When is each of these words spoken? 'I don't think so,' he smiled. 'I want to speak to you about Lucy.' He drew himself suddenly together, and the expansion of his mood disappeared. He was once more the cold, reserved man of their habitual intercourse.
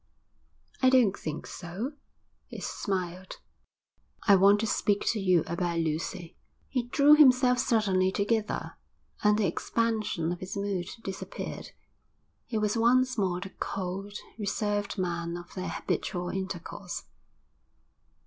'I 0.81 0.89
don't 0.89 1.15
think 1.15 1.45
so,' 1.45 1.91
he 2.47 2.59
smiled. 2.59 3.37
'I 4.27 4.35
want 4.37 4.59
to 4.61 4.65
speak 4.65 5.05
to 5.11 5.19
you 5.19 5.43
about 5.45 5.77
Lucy.' 5.77 6.35
He 6.69 6.87
drew 6.87 7.13
himself 7.13 7.59
suddenly 7.59 8.11
together, 8.11 8.77
and 9.23 9.37
the 9.37 9.45
expansion 9.45 10.31
of 10.31 10.39
his 10.39 10.57
mood 10.57 10.87
disappeared. 11.03 11.69
He 12.47 12.57
was 12.57 12.75
once 12.75 13.15
more 13.19 13.41
the 13.41 13.51
cold, 13.59 14.17
reserved 14.39 14.97
man 14.97 15.37
of 15.37 15.53
their 15.53 15.69
habitual 15.69 16.29
intercourse. 16.29 17.03